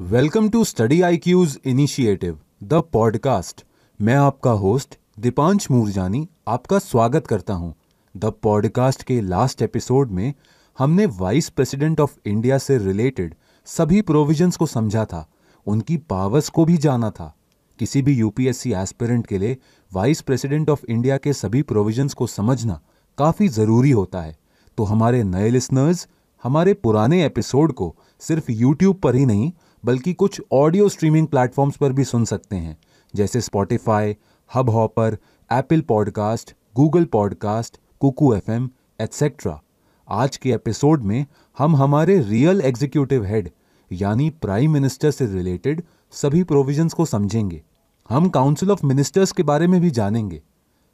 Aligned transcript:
Welcome 0.00 0.48
to 0.48 0.64
study 0.64 1.00
I 1.00 1.16
Q's 1.16 1.58
initiative, 1.64 2.38
the 2.64 2.74
podcast. 2.92 3.64
मैं 4.00 4.14
आपका 4.14 4.50
host 4.50 4.98
Deepansh 5.18 5.70
Moorjani 5.70 6.28
आपका 6.48 6.78
स्वागत 6.78 7.26
करता 7.26 7.54
हूँ। 7.54 7.74
द 8.16 8.24
पॉडकास्ट 8.24 9.02
के 9.02 9.20
लास्ट 9.20 9.62
एपिसोड 9.62 10.10
में 10.10 10.34
हमने 10.78 11.06
वाइस 11.06 11.48
प्रेसिडेंट 11.48 12.00
ऑफ़ 12.00 12.16
इंडिया 12.26 12.58
से 12.58 12.78
रिलेटेड 12.78 13.34
सभी 13.66 14.00
प्रोविजंस 14.02 14.56
को 14.56 14.66
समझा 14.66 15.04
था। 15.04 15.26
उनकी 15.66 15.96
पावर्स 15.96 16.48
को 16.48 16.64
भी 16.64 16.76
जाना 16.76 17.10
था। 17.10 17.34
किसी 17.78 18.02
भी 18.02 18.14
यूपीएससी 18.14 18.72
एस्पिरेंट 18.72 19.26
के 19.26 19.38
लिए 19.38 19.56
वाइस 19.92 20.20
प्रेसिडेंट 20.20 20.70
ऑफ़ 20.70 20.84
इंडिया 20.88 21.16
के 21.16 21.32
सभी 21.32 21.62
प्रोविजंस 21.62 22.14
को 22.14 22.26
समझना 22.26 22.80
काफ़ी 23.18 23.48
ज़रूरी 23.48 23.90
होता 23.90 24.22
है। 24.22 24.36
तो 24.78 24.84
हमारे 24.84 25.24
नए 25.24 25.48
लिसनर्स 25.50 26.08
हमारे 26.42 26.74
पुराने 26.74 27.24
एपिसोड 27.24 27.72
को 27.72 27.94
सिर्फ़ 28.20 28.52
यूट्यूब 28.52 28.96
पर 28.96 29.14
ही 29.14 29.26
नहीं 29.26 29.52
बल्कि 29.86 30.12
कुछ 30.12 30.40
ऑडियो 30.52 30.88
स्ट्रीमिंग 30.88 31.26
प्लेटफॉर्म्स 31.26 31.76
पर 31.76 31.92
भी 31.92 32.04
सुन 32.04 32.24
सकते 32.24 32.56
हैं, 32.56 32.76
जैसे 33.14 33.40
Spotify 33.40 34.16
Hubhopper 34.70 35.16
Apple 35.50 35.80
podcast 35.80 36.54
Google 36.76 37.04
podcast 37.04 37.78
Kuku 38.00 38.34
F 38.34 38.50
M 38.50 38.68
etcetera 39.00 39.60
आज 40.08 40.36
के 40.36 40.52
एपिसोड 40.52 41.02
में 41.02 41.24
हम 41.58 41.76
हमारे 41.76 42.18
रियल 42.20 42.60
एग्जीक्यूटिव 42.60 43.24
हेड 43.24 43.50
यानी 43.90 44.28
प्राइम 44.30 44.72
मिनिस्टर 44.72 45.10
से 45.10 45.26
रिलेटेड 45.26 45.82
सभी 46.12 46.42
प्रोविजंस 46.42 46.92
को 46.92 47.04
समझेंगे। 47.04 47.62
हम 48.10 48.28
काउंसिल 48.28 48.70
ऑफ़ 48.70 48.86
मिनिस्टर्स 48.86 49.32
के 49.32 49.42
बारे 49.42 49.66
में 49.66 49.80
भी 49.80 49.90
जानेंगे। 49.90 50.42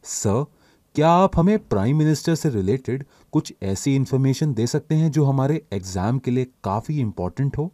सर 0.05 0.45
क्या 0.95 1.11
आप 1.11 1.39
हमें 1.39 1.59
प्राइम 1.59 1.99
मिनिस्टर 1.99 2.35
से 2.35 2.51
रिलेटेड 2.51 3.05
कुछ 3.33 3.55
ऐसी 3.63 3.97
इंफॉर्मेशन 3.97 4.55
दे 4.55 4.67
सकते 4.67 4.95
हैं 4.95 5.11
जो 5.11 5.25
हमारे 5.25 5.63
एग्ज़ाम 5.73 6.19
के 6.19 6.31
लिए 6.31 6.47
काफ़ी 6.65 7.01
इंपॉर्टेंट 7.01 7.59
हो? 7.59 7.73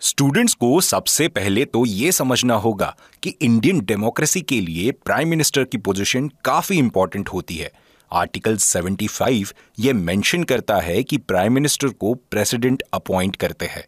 स्टूडेंट्स 0.00 0.54
को 0.54 0.80
सबसे 0.80 1.26
पहले 1.28 1.64
तो 1.64 1.84
ये 1.86 2.10
समझना 2.12 2.54
होगा 2.54 2.94
कि 3.22 3.30
इंडियन 3.30 3.80
डेमोक्रेसी 3.80 4.40
के 4.40 4.60
लिए 4.60 4.90
प्राइम 4.92 5.28
मिनिस्टर 5.28 5.64
की 5.64 5.78
पोजीशन 5.78 6.28
काफ़ी 6.44 6.76
इंपॉर्टेंट 6.78 7.28
होती 7.28 7.56
है। 7.56 7.70
आर्टिकल 8.12 8.56
75 8.56 9.52
ये 9.78 9.92
मेंशन 9.92 10.44
करता 10.44 10.76
है 10.80 11.02
कि 11.02 11.16
प्राइम 11.18 11.52
मिनिस्टर 11.52 11.88
को 11.88 12.14
प्रेसिडेंट 12.14 12.82
अपॉइंट 12.92 13.36
करते 13.36 13.66
हैं। 13.66 13.84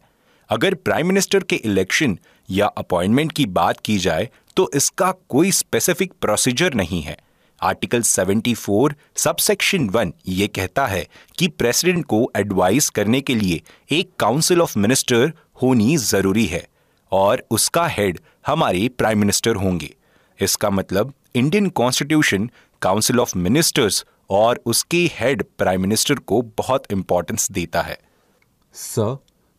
अगर 0.49 0.73
प्राइम 0.75 1.07
मिनिस्टर 1.07 1.43
के 1.43 1.55
इलेक्शन 1.55 2.17
या 2.49 2.67
अपॉइंटमेंट 2.67 3.31
की 3.31 3.45
बात 3.45 3.79
की 3.79 3.97
जाए 3.97 4.29
तो 4.55 4.69
इसका 4.75 5.11
कोई 5.29 5.51
स्पेसिफिक 5.51 6.13
प्रोसीजर 6.21 6.73
नहीं 6.73 7.01
है। 7.01 7.17
आर्टिकल 7.61 8.01
74 8.01 8.93
सबसेक्शन 9.15 9.87
1 9.89 10.11
ये 10.27 10.47
कहता 10.47 10.85
है 10.87 11.05
कि 11.37 11.47
प्रेसिडेंट 11.47 12.05
को 12.05 12.31
एडवाइस 12.35 12.89
करने 12.89 13.21
के 13.21 13.35
लिए 13.35 13.61
एक 13.91 14.09
काउंसिल 14.19 14.61
ऑफ़ 14.61 14.77
मिनिस्टर 14.79 15.31
होनी 15.61 15.95
ज़रूरी 15.97 16.45
है 16.45 16.67
और 17.11 17.43
उसका 17.51 17.85
हेड 17.87 18.19
हमारे 18.47 18.87
प्राइम 18.87 19.19
मिनिस्टर 19.19 19.55
होंगे। 19.55 19.93
इसका 20.39 20.69
मतलब 20.69 21.13
Indian 21.35 21.69
constitution 21.69 22.49
council 22.81 23.19
of 23.19 23.37
ministers 23.37 24.05
और 24.29 24.61
उसके 24.65 25.09
हेड 25.13 25.43
प्राइम 25.57 25.81
मिनिस्टर 25.81 26.15
को 26.15 26.41
बहुत 26.57 26.91
इंपॉर्टेंस 26.91 27.51
देता 27.51 27.81
है। 27.81 27.97
सर 28.73 29.17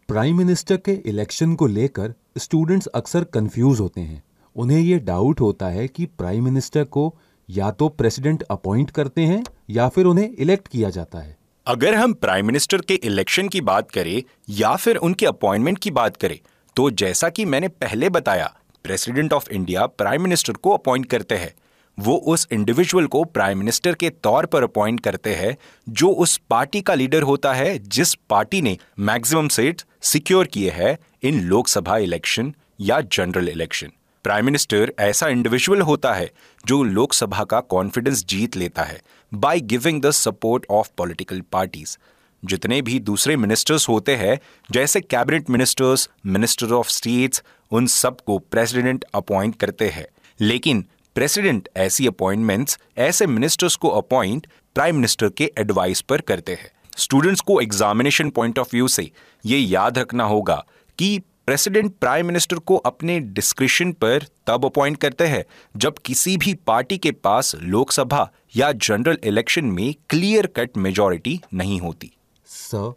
प्राइम 0.09 0.39
मिनिस्टर 0.39 0.77
के 0.77 0.93
इलेक्शन 1.07 1.55
को 1.55 1.67
लेकर 1.67 2.15
स्टूडेंट्स 2.39 2.87
अक्सर 2.87 3.25
कंफ्यूज 3.25 3.81
होते 3.81 4.01
हैं। 4.01 4.23
उन्हें 4.57 4.81
यह 4.81 4.99
डाउट 4.99 5.41
होता 5.41 5.69
है 5.69 5.87
कि 5.89 6.07
प्राइम 6.07 6.45
मिनिस्टर 6.45 6.85
को 6.85 7.15
या 7.49 7.71
तो 7.71 7.89
प्रेसिडेंट 7.89 8.43
अपॉइंट 8.43 8.91
करते 8.91 9.23
हैं 9.23 9.43
या 9.71 9.89
फिर 9.89 10.07
उन्हें 10.07 10.29
इलेक्ट 10.31 10.69
किया 10.69 10.91
जाता 10.91 11.19
है। 11.19 11.37
अगर 11.67 11.95
हम 11.95 12.13
प्राइम 12.13 12.47
मिनिस्टर 12.47 12.81
के 12.81 12.95
इलेक्शन 12.95 13.49
की 13.49 13.61
बात 13.61 13.91
करें 13.91 14.23
या 14.51 14.75
फिर 14.77 14.97
उनके 14.97 15.27
अपॉइंटमेंट 15.27 15.79
की 15.79 15.91
बात 15.91 16.17
करें 16.17 16.39
तो 16.77 16.91
जैसा 16.91 17.29
कि 17.29 17.45
मैंने 17.45 17.69
पहले 17.69 18.09
बताया 18.09 18.53
president 18.85 19.33
of 19.33 19.49
India 19.51 19.87
prime 19.87 20.23
minister 20.23 20.53
को 20.53 20.71
अपॉइंट 20.71 21.07
करते 21.07 21.35
हैं। 21.35 21.55
वो 21.99 22.17
उस 22.17 22.49
इंडिविजुअल 22.53 23.07
को 23.07 23.25
प्राइम 23.25 23.59
मिनिस्टर 23.59 23.95
के 23.95 24.11
तौर 24.11 24.47
पर 24.47 24.63
अपॉइंट 24.63 25.01
करते 25.01 25.35
हैं, 25.35 25.57
जो 25.89 26.09
उस 26.09 26.37
पार्टी 26.51 26.81
का 26.81 26.95
लीडर 26.95 27.23
होता 27.23 27.53
है, 27.53 27.79
जिस 27.79 28.15
पार्टी 28.15 28.63
ने 28.63 28.77
मैक्सिमम 28.99 29.49
सीट 29.49 29.83
सिक्योर 30.03 30.47
किए 30.47 30.71
हैं 30.71 30.97
इन 31.23 31.41
लोकसभा 31.41 31.99
इलेक्शन 31.99 32.55
या 32.81 33.01
जनरल 33.01 33.49
इलेक्शन 33.49 33.93
प्राइम 34.25 34.45
मिनिस्टर 34.45 34.93
ऐसा 34.99 35.29
इंडिविजुअल 35.29 35.81
होता 35.81 36.13
है 36.15 36.31
जो 36.67 36.83
लोकसभा 36.83 37.45
का 37.45 37.61
कॉन्फिडेंस 37.61 38.25
जीत 38.25 38.57
लेता 38.57 38.83
है 38.83 39.01
by 39.35 39.61
giving 39.61 40.03
the 40.03 40.11
support 40.11 40.67
of 40.71 40.91
political 40.99 41.41
parties 41.53 41.97
जितने 42.45 42.83
भी 42.83 42.99
दूसरे 43.01 43.37
मिनिस्टर्स 43.37 43.89
होते 43.89 44.17
हैं, 44.17 44.39
जैसे 44.71 45.01
cabinet 45.01 45.51
ministers 45.51 46.09
minister 46.27 46.73
of 46.73 46.89
states 46.89 47.43
उन 47.71 47.87
सबको 47.87 48.39
प्रेसिडेंट 48.39 49.05
अपॉइंट 49.15 49.57
करते 49.57 49.89
हैं। 49.89 50.07
लेकिन 50.41 50.87
प्रेसिडेंट 51.15 51.69
ऐसी 51.77 52.07
अपॉइंटमेंट्स 52.07 52.79
ऐसे 52.99 53.27
मिनिस्टर्स 53.27 53.77
को 53.77 53.89
अपॉइंट 53.89 54.47
प्राइम 54.75 54.95
मिनिस्टर 54.95 55.29
के 55.29 55.53
एडवाइस 55.59 56.01
पर 56.01 56.21
करते 56.21 56.53
हैं। 56.53 56.71
स्टूडेंट्स 56.97 57.41
को 57.41 57.61
एग्जामिनेशन 57.61 58.31
पॉइंट 58.31 58.59
ऑफ़ 58.59 58.69
व्यू 58.73 58.89
से 58.89 59.11
ये 59.47 59.59
याद 59.59 59.99
रखना 59.99 60.25
होगा 60.25 60.65
कि 60.99 61.21
प्रेसिडेंट 61.47 61.95
प्राइम 62.01 62.27
मिनिस्टर 62.27 62.57
को 62.59 62.77
अपने 62.77 63.19
डिस्क्रिप्शन 63.21 63.93
पर 63.93 64.25
तब 64.47 64.65
अपॉइंट 64.65 64.97
करते 64.97 65.27
हैं 65.27 65.45
जब 65.77 65.95
किसी 66.05 66.37
भी 66.37 66.53
पार्टी 66.67 66.99
के 66.99 67.11
पास 67.11 67.55
लोकसभा 67.63 68.31
या 68.57 68.71
जनरल 68.73 69.19
इलेक्शन 69.25 69.65
में 69.65 69.95
क्लियर 70.11 70.47
कट 70.47 70.77
मेजोरिटी 70.77 71.41
नहीं 71.55 71.81
होती। 71.81 72.11
सर 72.47 72.93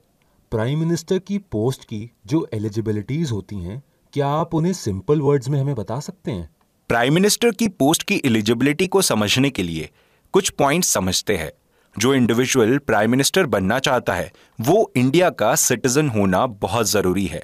प्राइम 0.52 0.80
मिनिस्टर 0.80 1.20
की 1.20 1.38
पोस्ट 1.38 1.84
की 1.84 2.12
जो 2.26 2.48
एलिजिबिलिटीज 2.54 3.32
होती 3.32 3.56
हैं 3.56 3.82
क्या 4.14 4.28
आप 4.28 4.54
उन्हें 4.56 4.74
सिंपल 4.74 5.22
वर्ड्स 5.22 5.50
में 5.50 5.60
हमें 5.62 5.74
बता 5.76 6.00
सकते 6.00 6.32
हैं? 6.32 6.50
प्राइम 6.90 7.14
मिनिस्टर 7.14 7.52
की 7.52 7.68
पोस्ट 7.68 8.04
की 8.04 8.22
एलिजिबिलिटी 8.26 8.88
को 8.88 9.02
समझने 9.02 9.50
के 9.50 9.64
लिए 9.64 9.90
कुछ 10.34 10.50
पॉइंट्स 10.50 10.88
समझते 10.88 11.38
हैं। 11.38 11.52
जो 11.96 12.14
इंडिविजुअल 12.14 12.78
प्राइम 12.78 13.12
मिनिस्टर 13.12 13.46
बनना 13.48 13.80
चाहता 13.80 14.14
है 14.14 14.32
वो 14.62 14.92
इंडिया 14.96 15.30
का 15.30 15.56
सिटीजन 15.56 16.10
होना 16.10 16.46
बहुत 16.48 16.90
ज़रूरी 16.90 17.26
है। 17.26 17.44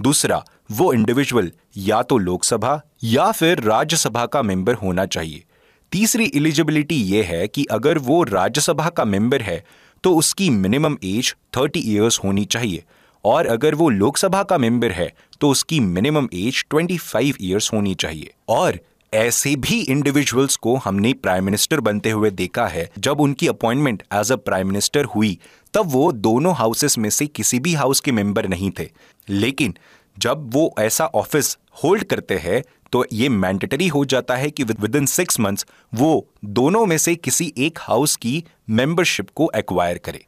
दूसरा, 0.00 0.42
वो 0.70 0.92
इंडिविजुअल 0.92 1.50
या 1.76 2.02
तो 2.02 2.18
लोकसभा 2.18 2.80
या 3.04 3.30
फिर 3.32 3.60
राज्यसभा 3.60 4.24
का 4.26 4.42
मेंबर 4.42 4.74
होना 4.74 5.06
चाहिए। 5.06 5.44
तीसरी 5.92 6.30
एलिजिबिलिटी 6.34 6.94
ये 6.94 7.22
है 7.22 7.46
कि 7.48 7.64
अगर 7.70 7.98
वो 7.98 8.22
राज्यसभा 8.22 8.88
का 8.88 9.04
मेंबर 9.04 9.42
है 9.42 9.62
तो 10.04 10.14
उसकी 10.16 10.50
मिनिमम 10.50 10.96
एज 11.04 11.34
30 11.56 11.76
इयर्स 11.76 12.18
होनी 12.24 12.44
चाहिए 12.44 12.84
और 13.24 13.46
अगर 13.46 13.74
वो 13.74 13.88
लोकसभा 13.88 14.42
का 14.42 14.58
मेंबर 14.58 14.92
है 14.92 15.12
तो 15.40 15.50
उसकी 15.50 15.80
मिनिमम 15.80 16.28
एज 16.34 16.64
25 16.74 17.40
इयर्स 17.40 17.72
होनी 17.72 17.94
चाहिए। 17.94 18.32
और 18.48 18.78
ऐसे 19.12 19.54
भी 19.56 19.80
इंडिविजुअल्स 19.82 20.56
को 20.56 20.74
हमने 20.76 21.12
प्राइम 21.12 21.44
मिनिस्टर 21.44 21.80
बनते 21.80 22.10
हुए 22.10 22.30
देखा 22.30 22.66
है, 22.66 22.88
जब 22.98 23.20
उनकी 23.20 23.46
appointment 23.48 24.02
as 24.14 24.32
a 24.32 24.36
prime 24.36 24.66
minister 24.66 25.04
हुई 25.06 25.38
तब 25.74 25.86
वो 25.86 26.10
दोनों 26.12 26.54
हाउसेस 26.54 26.98
में 26.98 27.10
से 27.10 27.26
किसी 27.26 27.60
भी 27.60 27.74
हाउस 27.74 28.00
के 28.00 28.12
मेंबर 28.12 28.48
नहीं 28.48 28.70
थे। 28.78 28.88
लेकिन 29.28 29.74
जब 30.16 30.50
वो 30.54 30.74
ऐसा 30.78 31.06
ऑफ़िस 31.06 31.56
होल्ड 31.84 32.04
करते 32.04 32.38
हैं 32.38 32.62
तो 32.92 33.04
ये 33.12 33.28
मैंडेटरी 33.28 33.86
हो 33.88 34.04
जाता 34.04 34.36
है 34.36 34.50
कि 34.50 34.64
विद 34.64 34.96
इन 34.96 35.06
सिक्स 35.06 35.40
मंथ्स 35.40 35.66
वो 35.94 36.26
दोनों 36.44 36.84
में 36.86 36.96
से 36.98 37.14
किसी 37.16 37.52
एक 37.58 37.78
हाउस 37.80 38.16
की 38.16 38.44
मेंबरशिप 38.70 39.30
को 39.30 39.50
एक्वायर 39.56 39.98
करे। 39.98 40.24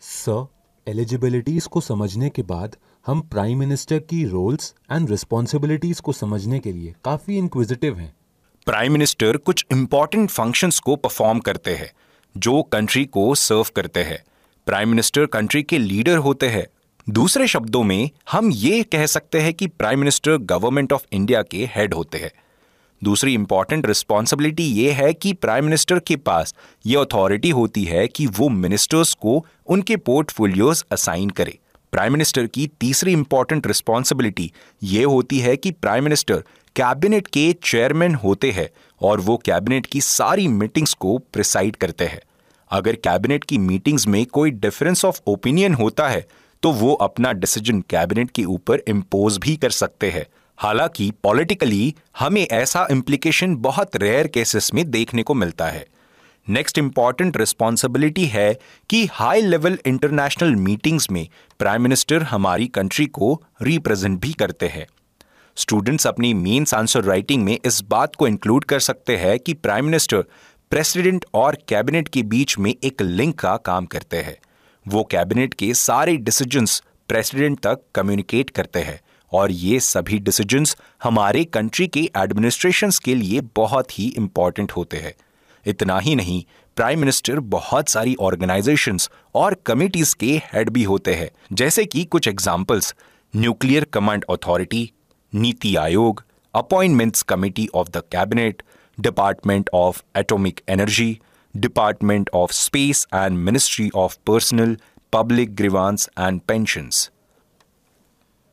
सर 0.00 0.46
एलिजिबिलिटीज 0.86 1.66
को 1.66 1.80
समझने 1.80 2.28
के 2.28 2.42
बाद 2.42 2.76
हम 3.06 3.20
प्राइम 3.20 3.58
मिनिस्टर 3.58 3.98
की 4.00 4.24
रोल्स 4.24 4.74
एंड 4.92 5.10
रिस्पॉन्सिबिलिटीज 5.10 6.00
को 6.00 6.12
समझने 6.12 6.58
के 6.58 6.72
लिए 6.72 6.94
काफ़ी 7.04 7.36
इंक्विजिटिव 7.38 7.98
हैं। 7.98 8.14
प्राइम 8.66 8.92
मिनिस्टर 8.92 9.36
कुछ 9.36 9.64
इंपॉर्टेंट 9.72 10.30
फ़ंक्शंस 10.30 10.78
को 10.78 10.96
परफॉर्म 10.96 11.38
करते 11.40 11.74
हैं 11.74 11.90
जो 12.34 12.62
कंट्री 12.62 13.04
को 13.04 13.34
सर्व 13.34 13.66
करते 13.76 14.02
हैं। 14.02 14.22
प्राइम 14.66 14.88
मिनिस्टर 14.88 15.26
कंट्री 15.26 15.62
के 15.62 15.78
लीडर 15.78 16.16
होते 16.16 16.48
हैं। 16.48 16.66
दूसरे 17.10 17.46
शब्दों 17.46 17.82
में, 17.82 18.10
हम 18.30 18.50
ये 18.50 18.82
कह 18.82 19.06
सकते 19.06 19.40
हैं 19.40 19.54
कि 19.54 19.66
prime 19.66 19.98
minister 19.98 20.36
government 20.36 20.92
of 20.92 21.02
India 21.12 21.42
के 21.42 21.70
हेड 21.74 21.94
होते 21.94 22.18
हैं। 22.18 22.30
दूसरी 23.04 23.34
इंपॉर्टेंट 23.34 23.86
रिस्पॉन्सिबिलिटी 23.86 24.62
ये 24.62 24.92
है 24.92 25.14
कि 25.14 25.32
प्राइम 25.32 25.64
मिनिस्टर 25.64 25.98
के 25.98 26.16
पास 26.16 26.54
ये 26.86 26.96
अथॉरिटी 26.96 27.50
होती 27.50 27.84
है 27.84 28.08
कि 28.08 28.26
वो 28.26 28.48
मिनिस्टर्स 28.48 29.14
को 29.14 29.46
उनके 29.66 29.96
पोर्टफोलियोज 29.96 30.84
असाइन 30.92 31.30
करे। 31.30 31.58
प्राइम 31.92 32.12
मिनिस्टर 32.12 32.46
की 32.46 32.70
तीसरी 32.80 33.12
इंपॉर्टेंट 33.12 33.66
रिस्पॉन्सिबिलिटी 33.66 34.52
ये 34.82 35.04
होती 35.04 35.38
है 35.38 35.56
कि 35.56 35.70
प्राइम 35.70 36.04
मिनिस्टर 36.04 36.44
कैबिनेट 36.76 37.26
के 37.26 37.52
चेयरमैन 37.62 38.14
होते 38.14 38.50
हैं 38.50 38.70
और 39.02 39.20
वो 39.20 39.36
कैबिनेट 39.36 39.86
की 39.86 40.00
सारी 40.00 40.48
मीटिंग्स 40.48 40.94
को 40.94 41.18
प्रिसाइड 41.18 41.76
करते 41.76 42.04
हैं। 42.04 42.20
अगर 42.70 42.96
कैबिनेट 42.96 43.44
की 43.44 43.58
मीटिंग्स 43.58 44.06
में 44.06 44.24
कोई 44.26 44.50
डिफरेंस 44.50 45.04
ऑफ़ 45.04 45.20
ओपिनियन 45.26 45.74
होता 45.74 46.08
है 46.08 46.26
तो 46.62 46.72
वो 46.72 46.92
अपना 46.94 47.32
डिसीज़न 47.32 47.80
कैबिनेट 47.80 48.30
के 48.30 48.44
ऊपर 48.44 48.82
इम्पोज 48.88 49.36
भी 49.38 49.56
कर 49.56 49.70
सकते 49.70 50.10
हैं। 50.10 50.24
हालाँकि 50.58 51.10
पॉलिटिकली 51.22 51.94
हमें 52.18 52.42
ऐसा 52.42 52.86
इम्प्लीकेशन 52.90 53.56
बहुत 53.56 53.96
रेयर 53.96 54.26
केसेस 54.26 54.70
में 54.74 54.90
देखने 54.90 55.22
को 55.22 55.34
मिलता 55.34 55.66
है। 55.66 55.86
नेक्स्ट 56.48 56.78
इंपॉर्टेंट 56.78 57.36
रिस्पॉन्सिबिलिटी 57.36 58.24
है 58.26 58.58
कि 58.90 59.04
हाई 59.12 59.40
लेवल 59.40 59.78
इंटरनेशनल 59.86 60.54
मीटिंग्स 60.56 61.10
में 61.10 61.26
प्राइम 61.58 61.82
मिनिस्टर 61.82 62.22
हमारी 62.22 62.66
कंट्री 62.66 63.06
को 63.06 63.42
रिप्रेजेंट 63.62 64.20
भी 64.20 64.32
करते 64.32 64.68
हैं। 64.68 64.86
स्टूडेंट्स 65.56 66.06
अपनी 66.06 66.32
मीन्स 66.34 66.74
आंसर 66.74 67.04
राइटिंग 67.04 67.44
में 67.44 67.58
इस 67.64 67.82
बात 67.88 68.14
को 68.14 68.28
इंक्लूड 68.28 68.64
कर 68.64 68.80
सकते 68.80 69.16
हैं 69.16 69.38
कि 69.38 69.54
प्राइम 69.54 69.84
मिनिस्टर 69.84 70.24
प्रेसिडेंट 70.70 71.24
और 71.34 71.56
कैबिनेट 71.68 72.08
के 72.08 72.22
बीच 72.22 72.56
में 72.58 72.70
एक 72.70 73.02
लिंक 73.02 73.38
का 73.38 73.56
काम 73.56 73.84
करते 73.86 74.16
हैं। 74.16 74.36
वो 74.86 75.02
कैबिनेट 75.04 75.54
के 75.54 75.72
सारे 75.74 76.16
डिसीजंस 76.16 76.82
प्रेसिडेंट 77.08 77.58
तक 77.60 77.82
कम्युनिकेट 77.94 78.50
करते 78.50 78.80
हैं 78.80 78.98
और 79.32 79.50
ये 79.50 79.78
सभी 79.80 80.18
डिसीजंस 80.18 80.76
हमारे 81.02 81.44
कंट्री 81.44 81.86
के 81.88 82.00
एडमिनिस्ट्रेशन 82.16 82.90
के 83.04 83.14
लिए 83.14 83.40
बहुत 83.56 83.98
ही 83.98 84.08
इंपॉर्टेंट 84.08 84.72
होते 84.72 84.96
हैं। 84.96 85.14
इतना 85.66 85.98
ही 85.98 86.14
नहीं, 86.16 86.42
प्राइम 86.76 87.00
मिनिस्टर 87.00 87.40
बहुत 87.40 87.88
सारी 87.88 88.14
ऑर्गेनाइजेशंस 88.20 89.10
और 89.34 89.54
कमिटीज 89.66 90.14
के 90.14 90.36
हेड 90.44 90.70
भी 90.70 90.82
होते 90.82 91.14
हैं, 91.14 91.30
जैसे 91.52 91.84
कि 91.84 92.04
कुछ 92.04 92.28
examples 92.28 92.94
nuclear 93.34 93.84
command 93.84 94.24
authority, 94.30 94.90
NITI 95.32 95.76
Aayog, 95.76 96.24
appointments 96.54 97.22
committee 97.22 97.68
of 97.74 97.88
the 97.88 98.02
cabinet 98.12 98.62
department 99.00 99.70
of 99.74 100.02
atomic 100.16 100.60
energy 100.68 101.20
department 101.56 102.30
of 102.34 102.52
space 102.52 103.06
and 103.14 103.38
ministry 103.38 103.90
of 103.94 104.16
personnel 104.26 104.76
public 105.12 105.54
grievances 105.54 106.08
and 106.18 106.40
pensions 106.40 107.10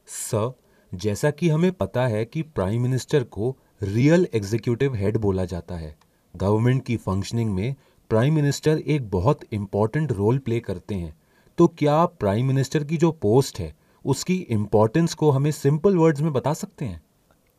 sir 0.08 0.54
जैसा 0.94 1.32
कि 1.32 1.50
हमें 1.50 1.72
पता 1.72 2.08
है 2.08 2.26
कि 2.26 2.42
प्राइम 2.42 2.82
मिनिस्टर 2.82 3.24
को 3.24 3.58
रियल 3.84 4.28
एग्जीक्यूटिव 4.34 4.96
हेड 4.96 5.18
बोला 5.18 5.46
जाता 5.46 5.76
है। 5.76 5.96
गवर्नमेंट 6.36 6.86
की 6.86 6.98
फंक्शनिंग 6.98 7.54
में 7.54 7.76
प्राइम 8.10 8.36
मिनिस्टर 8.36 8.78
एक 8.78 9.10
बहुत 9.10 9.40
इंपॉर्टेंट 9.52 10.12
रोल 10.12 10.38
प्ले 10.38 10.60
करते 10.60 10.96
हैं। 10.96 11.16
तो 11.58 11.68
क्या 11.68 12.06
प्राइम 12.06 12.48
मिनिस्टर 12.48 12.84
की 12.84 12.98
जो 12.98 13.12
पोस्ट 13.12 13.60
है, 13.60 13.76
उसकी 14.06 14.36
इंपॉर्टेंस 14.36 15.14
को 15.14 15.32
हमें 15.32 15.52
सिंपल 15.52 15.98
वर्ड्स 15.98 16.22
में 16.22 16.34
बता 16.34 16.54
सकते 16.54 16.86
हैं? 16.86 17.02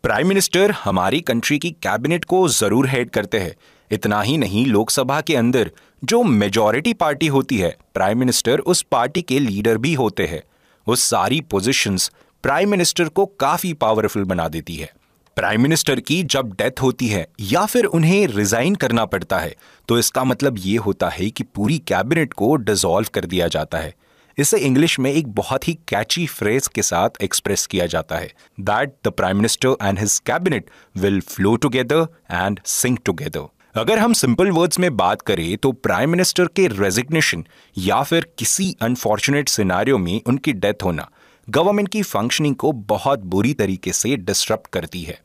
प्राइम 0.05 0.29
मिनिस्टर 0.29 0.71
हमारी 0.75 1.21
कंट्री 1.21 1.59
की 1.59 1.71
कैबिनेट 1.83 2.25
को 2.25 2.47
ज़रूर 2.49 2.89
हेड 2.89 3.11
करते 3.11 3.39
हैं। 3.39 3.55
इतना 3.91 4.21
ही 4.23 4.37
नहीं, 4.39 4.65
लोकसभा 4.67 5.21
के 5.21 5.37
अंदर 5.37 5.71
जो 6.03 6.23
मेजॉरिटी 6.23 6.93
पार्टी 6.95 7.27
होती 7.27 7.59
है 7.59 7.75
प्राइम 7.95 8.19
मिनिस्टर 8.19 8.59
उस 8.59 8.83
पार्टी 8.93 9.23
के 9.23 9.39
लीडर 9.39 9.79
भी 9.79 9.95
होते 9.95 10.27
हैं। 10.27 10.43
उस 10.87 11.05
सारी 11.05 11.41
पोजीशंस 11.41 12.11
प्राइम 12.45 12.71
मिनिस्टर 12.71 13.09
को 13.09 13.27
काफ़ी 13.41 13.73
पावरफुल 13.75 14.25
बना 14.25 14.49
देती 14.49 14.77
है। 14.77 14.93
प्राइम 15.37 15.63
मिनिस्टर 15.63 16.01
की 16.01 16.23
जब 16.25 16.53
डेथ 16.53 16.83
होती 16.83 17.09
है, 17.09 17.27
या 17.43 17.65
फिर 17.67 17.85
उन्हें 17.87 18.27
रिजाइन 18.29 18.75
करना 18.77 19.05
पड़ता 19.07 19.39
है 19.39 19.55
तो 19.89 19.99
इसका 19.99 20.25
मतलब 20.25 20.59
ये 20.59 20.77
होता 20.79 21.09
है 21.11 21.31
कि 21.31 21.45
पूरी 21.45 21.79
कैबिनेट 21.89 22.33
को 22.35 22.55
डिसॉल्व 22.59 23.09
कर 23.15 23.25
दिया 23.27 23.49
जाता 23.49 23.79
है। 23.79 23.95
इसे 24.39 24.59
इंग्लिश 24.59 24.99
में 24.99 25.11
एक 25.13 25.29
बहुत 25.29 25.69
ही 25.69 25.73
कैची 25.89 26.27
फ्रेज 26.27 26.67
के 26.69 26.83
साथ 26.83 27.23
एक्सप्रेस 27.23 27.67
किया 27.67 27.87
जाता 27.87 28.17
है 28.17 28.33
that 28.61 28.95
the 29.05 29.09
prime 29.09 29.37
minister 29.37 29.77
and 29.83 29.99
his 29.99 30.19
cabinet 30.27 30.71
will 30.97 31.21
flow 31.21 31.55
together 31.57 32.07
and 32.31 32.61
sync 32.67 32.99
together 33.05 33.81
अगर 33.81 33.99
हम 33.99 34.13
सिंपल 34.13 34.51
वर्ड्स 34.51 34.79
में 34.79 34.97
बात 34.97 35.23
करें 35.23 35.57
तो 35.57 35.71
प्राइम 35.73 36.11
मिनिस्टर 36.11 36.47
के 36.47 36.67
रेजिग्नेशन 36.69 37.45
या 37.79 38.03
फिर 38.03 38.27
किसी 38.39 38.75
अनफॉर्चुनेट 38.83 39.49
सिनारियों 39.49 39.99
में 39.99 40.21
उनकी 40.27 40.53
डेथ 40.55 40.85
होना 40.85 41.09
गवर्नमेंट 41.49 41.89
की 41.89 42.03
फंक्शनिंग 42.03 42.55
को 42.55 42.73
बहुत 42.73 43.21
बुरी 43.27 43.53
तरीके 43.55 43.93
से 43.93 44.17
डिस्टर्ब 44.17 44.63
करती 44.73 45.03
है। 45.03 45.19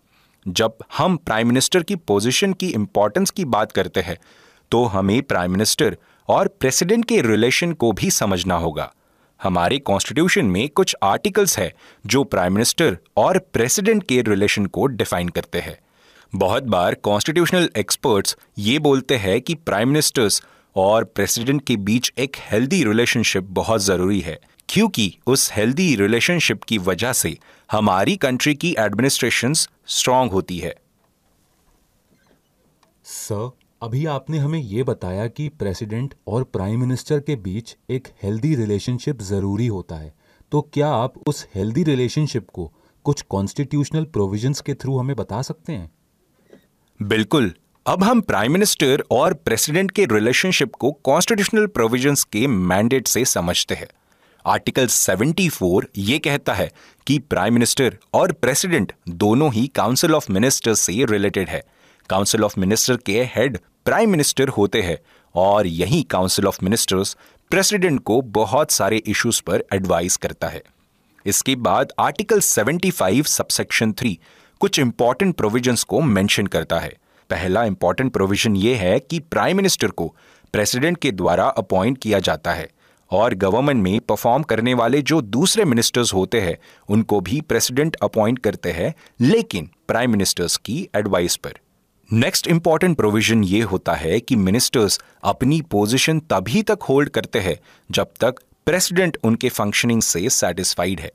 जब 0.46 0.78
हम 0.98 1.16
प्राइम 1.18 1.48
मिनिस्टर 1.48 1.84
की 1.84 1.96
पोजीशन 1.96 2.54
की 2.54 2.68
इंपॉर्टेंस 2.70 3.30
की 3.30 3.46
बात 3.48 3.72
करते 3.72 4.02
हैं 4.02 4.18
तो 4.72 4.84
हमें 4.86 5.22
प्राइम 5.24 5.52
मिनिस्टर 5.52 5.98
और 6.30 6.48
प्रेसिडेंट 6.60 7.06
के 7.06 7.22
रिलेशन 7.22 7.72
को 7.74 7.92
भी 7.92 8.12
समझना 8.12 8.56
होगा। 8.56 8.92
हमारे 9.42 9.78
कॉन्स्टिट्यूशन 9.80 10.46
में 10.46 10.68
कुछ 10.70 10.96
आर्टिकल्स 11.04 11.58
है 11.60 11.72
जो 12.06 12.24
प्राइम 12.24 12.54
मिनिस्टर 12.54 12.98
और 13.18 13.38
प्रेसिडेंट 13.54 14.04
के 14.04 14.22
रिलेशन 14.22 14.66
को 14.68 14.86
डिफाइन 14.88 15.30
करते 15.30 15.60
हैं। 15.60 15.78
बहुत 16.34 16.64
बार 16.66 16.96
कॉन्स्टिट्यूशनल 16.96 17.70
एक्सपर्ट्स 17.78 18.36
ये 18.58 18.80
बोलते 18.80 19.18
हैं 19.18 19.40
कि 19.42 19.56
प्राइम 19.56 19.88
मिनिस्टर्स 19.88 20.42
और 20.76 21.04
प्रेसिडेंट 21.06 21.66
के 21.68 21.76
बीच 21.78 22.12
एक 22.18 22.36
हेल्दी 22.42 22.84
रिलेशनशिप 22.84 23.44
बहुत 23.52 23.82
ज़रूरी 23.82 24.20
है, 24.20 24.40
क्योंकि 24.70 25.14
उस 25.28 25.52
हेल्दी 25.52 25.96
रिलेशनशिप 25.96 26.64
की 26.64 26.78
वजह 26.80 27.14
से 27.14 27.38
हमारी 27.70 28.16
कंट्री 28.18 28.54
की 28.56 28.76
एडमिनिस्ट्रेशन 28.80 29.54
स्ट्रांग 29.54 30.32
होती 30.32 30.58
है। 30.60 30.76
सर 33.06 33.50
अभी 33.82 34.06
आपने 34.06 34.38
हमें 34.38 34.60
यह 34.60 34.84
बताया 34.84 35.28
कि 35.28 35.50
प्रेसिडेंट 35.50 36.14
और 36.28 36.44
प्राइम 36.44 36.80
मिनिस्टर 36.80 37.20
के 37.20 37.36
बीच 37.36 37.78
एक 37.90 38.08
हेल्दी 38.24 38.56
रिलेशनशिप 38.56 39.22
ज़रूरी 39.22 39.68
होता 39.68 39.96
है। 39.96 40.14
तो 40.52 40.62
क्या 40.62 40.88
आप 40.88 41.14
उस 41.28 41.48
हेल्दी 41.56 41.84
रिलेशनशिप 41.84 42.48
को 42.54 42.74
कुछ 43.04 43.22
कॉन्स्टिट्यूशनल 43.22 44.04
प्रोविजंस 44.04 44.62
के 44.62 44.74
थ्रू 44.74 44.98
हमें 44.98 45.16
बता 45.16 45.42
सकते 45.42 45.74
हैं? 45.74 45.92
बिल्कुल। 47.02 47.54
अब 47.88 48.04
हम 48.04 48.22
प्राइम 48.22 48.52
मिनिस्टर 48.52 49.04
और 49.12 49.34
प्रेसिडेंट 49.34 49.92
के 49.92 50.06
रिलेशनशिप 50.06 50.76
को 50.76 50.92
कॉन्स्टिट्यूशनल 50.92 51.68
प्रोविजंस 51.68 52.24
के 52.24 52.48
मैंडेट 52.48 53.08
से 53.08 53.26
समझते 53.26 53.76
हैं। 53.76 53.88
आर्टिकल 54.46 54.88
74 54.88 55.86
ये 55.98 56.20
कहता 56.20 56.54
है 56.54 56.72
कि 57.08 57.20
प्राइम 57.20 57.54
मिनिस्टर 57.54 57.98
और 58.14 58.32
प्रेसिडेंट 58.32 58.94
दोनों 59.10 59.54
ही 59.54 59.68
काउंसिल 59.68 60.16
ऑफ़ 60.16 60.32
मिनिस्टर्स 60.32 60.80
से 60.80 61.06
रिलेटेड 61.06 61.50
है। 61.50 61.64
काउंसिल 62.10 62.44
ऑफ़ 62.44 62.60
मिनिस्टर 62.60 62.98
के 62.98 63.24
हेड 63.24 63.58
प्राइम 63.86 64.10
मिनिस्टर 64.10 64.48
होते 64.48 64.82
हैं 64.82 64.98
और 65.36 65.68
यही 65.68 66.04
काउंसिल 66.04 66.48
ऑफ़ 66.48 66.60
मिनिस्टर्स 66.64 67.18
प्रेसिडेंट 67.50 68.00
को 68.00 68.22
बहुत 68.22 68.72
सारे 68.72 68.98
इश्यूज़ 68.98 69.42
पर 69.46 69.64
एडवाइस 69.74 70.18
करता 70.18 70.48
है। 70.48 70.64
इसके 71.26 71.56
बाद 71.56 71.94
आर्टिकल 72.00 72.40
75 72.40 73.28
सबसेक्शन 73.28 73.92
3 73.92 74.16
कुछ 74.60 74.80
इंपॉर्टेंट 74.80 75.36
प्रोविजंस 75.36 75.84
को 75.84 76.02
मेंशन 76.02 76.48
करता 76.48 76.80
है। 76.80 76.94
पहला 77.30 77.64
इंपॉर्टेंट 77.64 78.14
प्रोविज़न 78.14 78.56
यह 78.56 78.78
है 78.78 79.00
कि 79.00 79.20
प्राइम 79.20 79.58
मिनिस्टर 79.58 79.88
को 79.88 80.16
प्रेसिडेंट 80.54 80.98
के 80.98 81.12
द्वारा 81.12 81.46
अपॉइंट 81.46 81.98
किया 81.98 82.20
जाता 82.20 82.54
है 82.54 82.70
और 83.12 83.34
गवर्नमेंट 83.34 83.84
में 83.84 84.00
परफॉर्म 84.00 84.44
करने 84.44 84.74
वाले 84.74 85.02
जो 85.02 85.22
दूसरे 85.22 85.66
मिनिस्टर्स 85.66 86.14
होते 86.14 86.42
हैं, 86.42 86.58
उनको 86.90 87.22
भी 87.22 87.42
प्रेसिडेंट 87.42 87.96
अपॉइंट 87.96 88.40
करते 88.40 88.72
हैं, 88.72 88.96
लेकिन 89.22 89.70
प्राइम 89.88 90.12
मिनिस्टर्स 90.12 90.58
की 90.58 90.88
एडवाइस 90.96 91.36
पर। 91.36 91.54
नेक्स्ट 92.12 92.48
इंपॉर्टेंट 92.48 92.96
प्रोविज़न 92.98 93.44
ये 93.44 93.62
होता 93.62 93.94
है 93.94 94.20
कि 94.20 94.36
मिनिस्टर्स 94.36 95.00
अपनी 95.24 95.62
पोजीशन 95.62 96.20
तभी 96.20 96.64
तक 96.64 96.84
होल्ड 96.90 97.10
करते 97.10 97.40
हैं 97.40 97.56
जब 97.92 98.08
तक 98.20 98.40
प्रेसिडेंट 98.66 99.18
उनके 99.24 99.50
फंक्शनिंग 99.50 100.02
से 100.02 100.30
सेटिस्फाइड 100.30 101.00
है। 101.00 101.12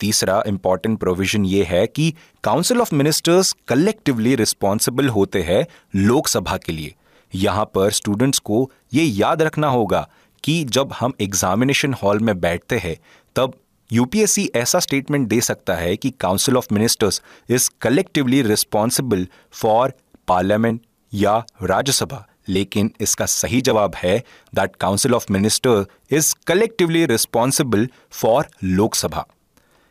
तीसरा 0.00 0.42
इंपॉर्टेंट 0.46 0.98
प्रोविज़न 1.00 1.44
ये 1.44 1.64
है 1.64 1.86
कि 1.86 2.12
council 2.44 2.80
of 2.80 2.94
ministers 2.94 3.56
collectively 3.68 4.34
responsible 4.34 5.08
होते 5.08 5.42
हैं 5.42 5.66
लोकसभा 5.96 6.56
के 6.56 6.72
लिए। 6.72 6.94
यहाँ 7.32 7.70
पर 7.74 7.90
स्टूडेंट्स 7.90 8.38
को 8.38 8.70
ये 8.94 9.04
याद 9.04 9.42
रखना 9.42 9.68
होगा 9.68 10.08
कि 10.44 10.64
जब 10.64 10.92
हम 10.92 11.14
एग्जामिनेशन 11.20 11.94
हॉल 11.94 12.18
में 12.18 12.38
बैठते 12.40 12.78
हैं, 12.78 12.96
तब 13.36 13.60
यूपीएससी 13.90 14.50
ऐसा 14.56 14.78
स्टेटमेंट 14.78 15.28
दे 15.28 15.40
सकता 15.40 15.74
है 15.74 15.96
कि 15.96 16.10
council 16.10 16.56
of 16.56 16.66
ministers 16.72 17.22
is 17.50 17.70
collectively 17.80 18.40
responsible 18.42 19.26
for 19.52 19.92
parliament 20.28 20.80
या 21.14 21.44
राज्यसभा, 21.62 22.26
लेकिन 22.48 22.90
इसका 23.00 23.26
सही 23.26 23.60
जवाब 23.60 23.94
है 23.96 24.18
that 24.54 24.76
council 24.76 25.14
of 25.14 25.26
minister 25.30 25.86
is 26.10 26.34
collectively 26.46 27.06
responsible 27.06 27.88
for 28.10 28.46
Lok Sabha. 28.64 29.26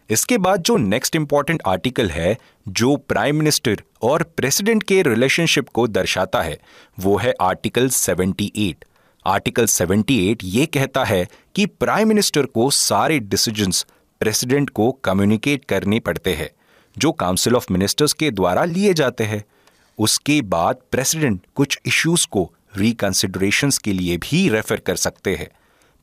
इसके 0.10 0.38
बाद 0.38 0.62
जो 0.62 0.78
नेक्स्ट 0.78 1.16
इंपॉर्टेंट 1.16 1.62
आर्टिकल 1.68 2.10
है, 2.10 2.38
जो 2.68 2.96
प्राइम 2.96 3.36
मिनिस्टर 3.36 3.82
और 4.02 4.24
प्रेसिडेंट 4.24 4.84
के 4.84 5.02
रिलेशनशिप 5.02 5.70
को 5.70 5.88
दर्शाता 5.88 6.42
है, 6.42 6.60
वो 7.00 7.18
है 7.18 7.34
आर्टिकल 7.42 7.90
78 7.90 8.86
आर्टिकल 9.26 9.66
78 9.66 10.44
ये 10.44 10.66
कहता 10.66 11.04
है 11.04 11.28
कि 11.56 11.66
प्राइम 11.66 12.08
मिनिस्टर 12.08 12.46
को 12.46 12.70
सारे 12.70 13.20
डिसीजंस 13.20 13.86
प्रेसिडेंट 14.20 14.70
को 14.70 14.92
कम्युनिकेट 14.92 15.66
करने 15.66 16.00
पड़ते 16.00 16.34
हैं, 16.34 16.50
जो 16.98 17.12
काउंसिल 17.12 17.56
ऑफ़ 17.56 17.74
मिनिस्टर्स 17.74 18.14
के 18.14 18.32
द्वारा 18.32 18.64
लिए 18.66 18.94
जाते 18.94 19.24
हैं। 19.24 19.44
उसके 19.98 20.42
बाद 20.42 20.76
प्रेसिडेंट 20.92 21.42
कुछ 21.56 21.80
इश्यूज़ 21.86 22.28
को 22.28 22.52
रिकंसिडरेशन 22.78 23.70
के 23.84 23.94
लिए 23.94 24.18
भी 24.18 24.50
रेफर 24.50 24.80
कर 24.80 24.96
सकते 24.96 25.36
हैं। 25.36 25.50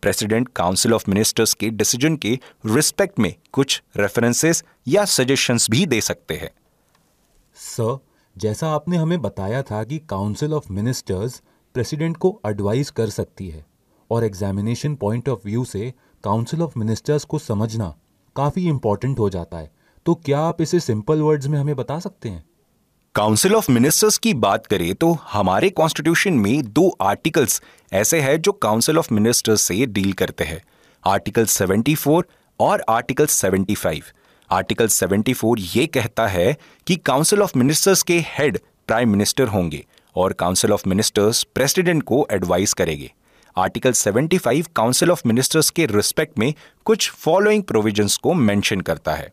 प्रेसिडेंट 0.03 0.49
काउंसिल 0.49 0.95
ऑफ़ 0.95 1.05
मिनिस्टर्स 1.09 1.55
के 1.55 1.71
डिसीज़न 1.71 2.17
के 2.17 2.39
रिस्पेक्ट 2.67 3.19
में 3.19 3.35
कुछ 3.53 3.83
रेफरेंसेस 3.97 4.65
या 4.89 5.05
सजेशंस 5.05 5.71
भी 5.71 5.87
दे 5.87 6.01
सकते 6.01 6.35
हैं। 6.35 6.51
सर 7.55 7.99
जैसा 8.37 8.69
आपने 8.69 8.97
हमें 8.97 9.21
बताया 9.23 9.63
था 9.63 9.85
कि 9.85 9.99
काउंसिल 9.99 10.55
ऑफ़ 10.55 10.73
मिनिस्टर्स 10.73 11.43
प्रेसिडेंट 11.75 12.17
को 12.17 12.41
एडवाइस 12.47 12.91
कर 12.91 13.11
सकती 13.11 13.49
है 13.49 13.65
और 14.11 14.25
एग्जामिनेशन 14.25 14.95
पॉइंट 14.95 15.29
ऑफ़ 15.29 15.41
व्यू 15.45 15.65
से 15.65 15.93
काउंसिल 16.25 16.63
ऑफ़ 16.63 16.79
मिनिस्टर्स 16.79 17.25
को 17.25 17.39
समझना 17.39 17.95
काफ़ी 18.37 18.69
इंपॉर्टेंट 18.69 19.19
हो 19.19 19.31
जाता 19.31 19.59
है। 19.59 19.71
तो 20.07 20.15
क्या 20.15 20.41
आप 20.41 20.61
इसे 20.61 20.81
सिंपल 20.81 21.21
वर्ड्स 21.21 21.47
में 21.47 21.59
हमें 21.59 21.77
बता 21.77 21.99
सकते 21.99 22.29
हैं? 22.29 22.45
काउंसिल 23.15 23.55
ऑफ़ 23.55 23.71
मिनिस्टर्स 23.73 24.17
की 24.19 24.33
बात 24.35 24.67
करें 24.67 24.95
तो 24.95 25.11
हमारे 25.23 25.69
कॉन्स्टिट्यूशन 25.71 26.33
में 26.33 26.63
दो 26.73 26.89
आर्टिकल्स 27.01 27.61
ऐसे 27.93 28.21
हैं 28.21 28.41
जो 28.41 28.53
काउंसिल 28.53 28.99
ऑफ़ 28.99 29.13
मिनिस्टर्स 29.15 29.63
से 29.63 29.87
डील 29.87 30.13
करते 30.13 30.45
हैं। 30.45 30.61
आर्टिकल 31.05 31.47
74 31.47 32.23
और 32.61 32.85
आर्टिकल 32.89 33.27
75 33.27 34.13
आर्टिकल 34.51 34.89
74 34.89 35.59
ये 35.77 35.87
कहता 35.87 36.27
है 36.27 36.57
कि 36.87 36.97
काउंसिल 36.97 37.43
ऑफ़ 37.43 37.53
मिनिस्टर्स 37.59 38.03
के 38.03 38.19
हेड 38.29 38.59
प्राइम 38.87 39.11
मिनिस्टर 39.11 39.49
होंगे 39.49 39.85
और 40.17 40.33
काउंसिल 40.33 40.73
ऑफ़ 40.73 40.89
मिनिस्टर्स 40.89 41.43
प्रेसिडेंट 41.45 42.03
को 42.03 42.27
एडवाइस 42.31 42.73
करेंगे। 42.73 43.13
आर्टिकल 43.57 43.93
75 43.93 44.67
काउंसिल 44.77 45.11
ऑफ़ 45.11 45.23
मिनिस्टर्स 45.27 45.71
के 45.71 45.87
रिस्पेक्ट 45.87 46.39
में 46.39 46.53
कुछ 46.85 47.11
फॉलोइंग 47.11 47.63
प्रोविजंस 47.63 48.17
को 48.17 48.35
मेंशन 48.35 48.81
करता 48.81 49.15
है। 49.15 49.33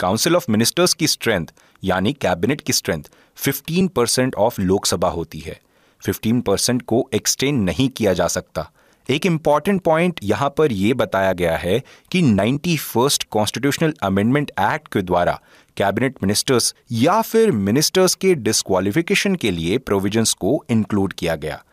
काउंसिल 0.00 0.36
ऑफ़ 0.36 0.46
मिनिस्टर्स 0.50 0.94
की 0.94 1.06
स्ट्रेंथ 1.06 1.46
यानी 1.84 2.12
कैबिनेट 2.12 2.60
की 2.60 2.72
स्ट्रेंथ 2.72 3.02
15 3.46 3.88
परसेंट 3.88 4.34
ऑफ़ 4.34 4.60
लोकसभा 4.60 5.08
होती 5.08 5.38
है। 5.38 5.60
15 6.02 6.42
परसेंट 6.42 6.82
को 6.82 7.10
एक्सटेंड 7.14 7.64
नहीं 7.64 7.88
किया 7.88 8.12
जा 8.12 8.26
सकता। 8.26 8.70
एक 9.10 9.26
इंपॉर्टेंट 9.26 9.82
पॉइंट 9.82 10.20
यहाँ 10.22 10.54
पर 10.58 10.72
यह 10.72 10.94
बताया 10.94 11.32
गया 11.32 11.56
है 11.56 11.82
कि 12.12 12.22
ninety 12.22 12.76
first 12.76 13.24
constitutional 13.24 13.94
amendment 14.02 14.50
act 14.60 14.88
के 14.88 15.02
द्वारा 15.02 15.40
कैबिनेट 15.76 16.16
मिनिस्टर्स 16.22 16.74
या 16.92 17.22
फिर 17.22 17.52
मिनिस्टर्स 17.52 18.14
के 18.14 18.34
डिस्कालिफिकेशन 18.34 19.34
के 19.34 19.50
लिए 19.50 19.78
प्रोविजंस 19.78 20.32
को 20.32 20.64
इंक्लूड 20.70 21.12
किया 21.12 21.36
गया। 21.36 21.64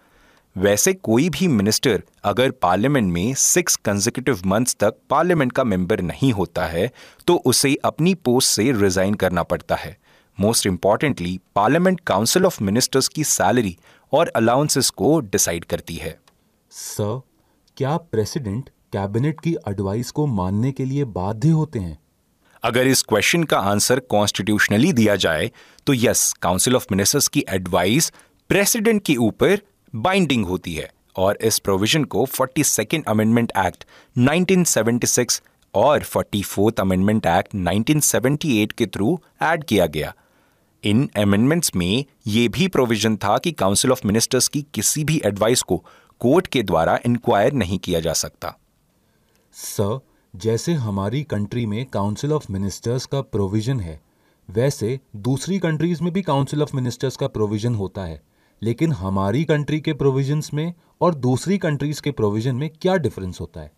वैसे 0.56 0.94
कोई 0.94 1.30
भी 1.30 1.48
मिनिस्टर 1.48 2.02
अगर 2.24 2.52
पार्लियामेंट 2.52 3.12
में 3.14 3.34
सिक्स 3.34 3.76
कंजिक्यूटिव 3.76 4.42
मंथ्स 4.46 4.76
तक 4.80 4.96
पार्लियामेंट 5.10 5.52
का 5.52 5.64
मेंबर 5.64 6.02
नहीं 6.02 6.32
होता 6.34 6.66
है 6.66 6.92
तो 7.28 7.36
उसे 7.46 7.76
अपनी 7.86 8.14
पोस्ट 8.16 8.50
से 8.50 8.72
रिजाइन 8.72 9.14
करना 9.14 9.44
पड़ता 9.44 9.76
है। 9.76 9.98
Most 10.38 10.68
importantly 10.68 11.40
parliament 11.56 12.00
council 12.00 12.46
of 12.46 12.64
ministers 12.64 13.08
की 13.08 13.24
सैलरी 13.24 13.78
और 14.14 14.28
अलाउंसेस 14.28 14.90
को 14.90 15.20
डिसाइड 15.22 15.66
करती 15.66 15.96
है। 15.96 16.18
सर 16.72 17.22
क्या 17.78 17.98
प्रेसिडेंट 17.98 18.70
कैबिनेट 18.94 19.40
की 19.40 19.56
एडवाइस 19.68 20.12
को 20.12 20.28
मानने 20.28 20.72
के 20.72 20.86
लिए 20.86 21.04
बाध्य 21.04 21.50
होते 21.50 21.80
हैं? 21.80 21.98
अगर 22.64 22.88
इस 22.88 23.02
क्वेश्चन 23.02 23.44
का 23.44 23.60
आंसर 23.60 24.00
कॉन्स्टिट्यूशनली 24.00 24.94
दिया 24.94 25.16
जाए 25.18 25.52
तो 25.88 25.94
यस 25.94 26.32
काउंसिल 26.34 26.76
ऑफ़ 26.76 26.88
मिनिस्टर्स 26.92 27.28
की 27.28 27.46
एडवाइस 27.50 28.12
प्रेसिडेंट 28.50 29.04
के 29.06 29.16
ऊपर 29.16 29.60
बाइंडिंग 29.96 30.46
होती 30.46 30.74
है 30.74 30.90
और 31.16 31.38
इस 31.42 31.60
प्रोविज़न 31.60 32.04
को 32.04 32.26
फोर्टी 32.26 32.64
सेकेंड 32.64 33.06
अमेंडमेंट 33.06 33.52
एक्ट 33.58 33.84
1976 34.18 35.42
और 35.74 36.04
फोर्टी 36.04 36.42
फोर्थ 36.42 36.80
अमेंडमेंट 36.80 37.26
एक्ट 37.26 37.56
1978 37.56 38.72
के 38.72 38.86
थ्रू 38.86 39.20
ऐड 39.42 39.64
किया 39.64 39.86
गया। 39.86 40.14
इन 40.84 41.10
अमेंडमेंट्स 41.18 41.76
में 41.76 42.06
यह 42.28 42.50
भी 42.50 42.68
प्रोविज़न 42.68 43.18
था 43.18 43.38
कि 43.38 43.52
काउंसिल 43.52 43.92
ऑफ़ 43.92 44.08
मिनिस्टर्स 44.08 44.48
की 44.48 44.66
किसी 44.74 45.04
भी 45.04 45.22
एडवाइस 45.26 45.62
को 45.62 45.78
कोर्ट 46.20 46.48
के 46.48 46.64
द्वारा 46.64 47.00
इंक्वायर 47.06 47.54
नहीं 47.54 47.80
किया 47.80 48.00
जा 48.00 48.14
सकता। 48.14 48.58
सर 49.54 50.00
जैसे 50.36 50.74
हमारी 50.74 51.24
कंट्री 51.24 51.66
में 51.66 51.86
काउंसिल 51.86 52.34
ऑफ़ 52.34 52.52
मिनिस्टर्स 52.52 53.06
का 53.06 53.22
प्रोविज़न 53.22 53.80
है, 53.80 54.02
वैसे 54.50 55.00
दूसरी 55.16 55.60
कंट्रीज़ 55.60 56.04
में 56.04 56.14
भी 56.14 56.22
काउंसिल 56.22 56.64
ऑफ़ 56.64 56.76
मिनिस्टर्स 56.76 57.16
का 57.16 57.28
प्रोविज़न 57.28 57.76
होता 57.76 58.02
है। 58.02 58.33
लेकिन 58.64 58.92
हमारी 58.92 59.44
कंट्री 59.44 59.82
के 59.82 59.94
प्रोविजंस 59.94 60.52
में 60.54 60.74
और 61.02 61.16
दूसरी 61.16 61.58
कंट्रीज़ 61.58 62.02
के 62.02 62.12
प्रोविज़न 62.12 62.56
में 62.56 62.70
क्या 62.70 62.96
डिफरेंस 62.96 63.38
होता 63.42 63.62
है? 63.62 63.72